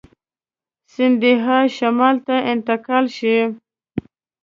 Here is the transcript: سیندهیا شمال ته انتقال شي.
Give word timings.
سیندهیا 0.93 1.57
شمال 1.77 2.15
ته 2.25 2.35
انتقال 2.51 3.05
شي. 3.17 3.37